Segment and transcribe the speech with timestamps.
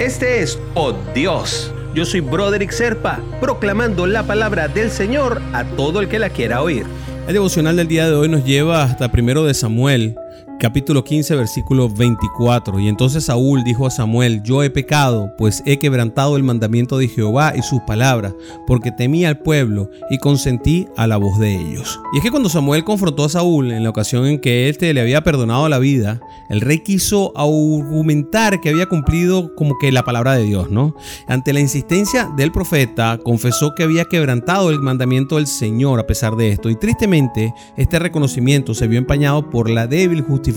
[0.00, 1.70] Este es Oh Dios.
[1.94, 6.62] Yo soy Broderick Serpa, proclamando la palabra del Señor a todo el que la quiera
[6.62, 6.86] oír.
[7.26, 10.16] El devocional del día de hoy nos lleva hasta primero de Samuel,
[10.60, 12.78] capítulo 15, versículo 24.
[12.78, 17.08] Y entonces Saúl dijo a Samuel, yo he pecado, pues he quebrantado el mandamiento de
[17.08, 18.34] Jehová y sus palabras,
[18.66, 21.98] porque temía al pueblo y consentí a la voz de ellos.
[22.12, 25.00] Y es que cuando Samuel confrontó a Saúl en la ocasión en que éste le
[25.00, 26.20] había perdonado la vida,
[26.50, 30.94] el rey quiso argumentar que había cumplido como que la palabra de Dios, ¿no?
[31.26, 36.36] Ante la insistencia del profeta, confesó que había quebrantado el mandamiento del Señor a pesar
[36.36, 36.68] de esto.
[36.68, 40.49] Y tristemente, este reconocimiento se vio empañado por la débil justicia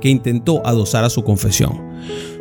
[0.00, 1.80] que intentó adosar a su confesión.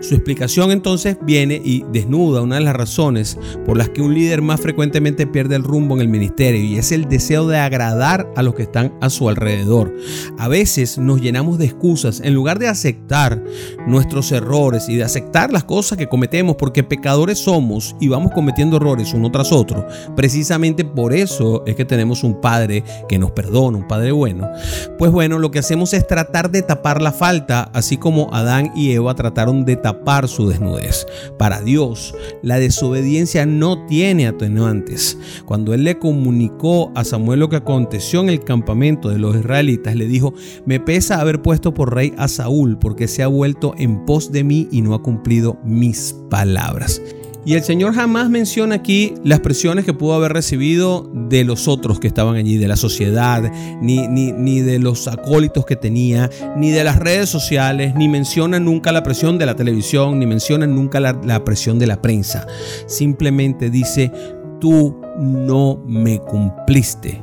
[0.03, 4.41] Su explicación entonces viene y desnuda una de las razones por las que un líder
[4.41, 8.44] más frecuentemente pierde el rumbo en el ministerio y es el deseo de agradar a
[8.44, 9.95] los que están a su alrededor.
[10.38, 13.41] A veces nos llenamos de excusas en lugar de aceptar
[13.88, 18.75] nuestros errores y de aceptar las cosas que cometemos porque pecadores somos y vamos cometiendo
[18.75, 19.88] errores uno tras otro.
[20.17, 24.52] Precisamente por eso es que tenemos un Padre que nos perdona, un Padre bueno.
[24.97, 28.92] Pues bueno, lo que hacemos es tratar de tapar la falta, así como Adán y
[28.92, 29.92] Eva trataron de tapar
[30.27, 31.05] su desnudez.
[31.38, 35.17] Para Dios, la desobediencia no tiene atenuantes.
[35.45, 39.95] Cuando él le comunicó a Samuel lo que aconteció en el campamento de los israelitas,
[39.95, 40.33] le dijo,
[40.66, 44.44] me pesa haber puesto por rey a Saúl porque se ha vuelto en pos de
[44.44, 47.02] mí y no ha cumplido mis palabras.
[47.45, 51.99] Y el Señor jamás menciona aquí las presiones que pudo haber recibido de los otros
[51.99, 56.83] que estaban allí, de la sociedad, ni, ni, de los acólitos que tenía, ni de
[56.83, 61.19] las redes sociales, ni menciona nunca la presión de la televisión, ni menciona nunca la,
[61.23, 62.47] la presión de la prensa.
[62.86, 64.11] Simplemente dice,
[64.59, 67.21] tú no me cumpliste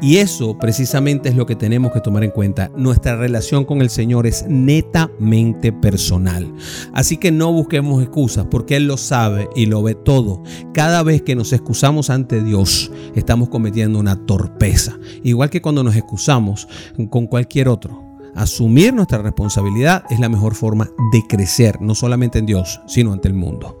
[0.00, 2.70] y eso precisamente es lo que tenemos que tomar en cuenta.
[2.76, 6.52] Nuestra relación con el Señor es netamente personal.
[6.92, 10.42] Así que no busquemos excusas porque Él lo sabe y lo ve todo.
[10.72, 14.98] Cada vez que nos excusamos ante Dios, estamos cometiendo una torpeza.
[15.22, 16.68] Igual que cuando nos excusamos
[17.10, 18.05] con cualquier otro.
[18.36, 23.28] Asumir nuestra responsabilidad es la mejor forma de crecer, no solamente en Dios, sino ante
[23.28, 23.80] el mundo.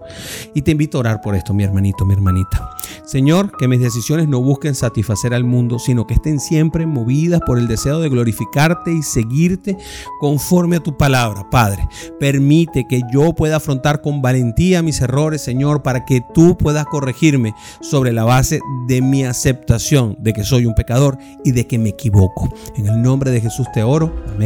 [0.54, 2.70] Y te invito a orar por esto, mi hermanito, mi hermanita.
[3.04, 7.58] Señor, que mis decisiones no busquen satisfacer al mundo, sino que estén siempre movidas por
[7.58, 9.76] el deseo de glorificarte y seguirte
[10.20, 11.86] conforme a tu palabra, Padre.
[12.18, 17.54] Permite que yo pueda afrontar con valentía mis errores, Señor, para que tú puedas corregirme
[17.82, 21.90] sobre la base de mi aceptación de que soy un pecador y de que me
[21.90, 22.48] equivoco.
[22.76, 24.14] En el nombre de Jesús te oro.
[24.34, 24.45] Amén